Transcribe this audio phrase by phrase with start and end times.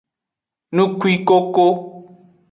[0.75, 1.65] Nukwikoko.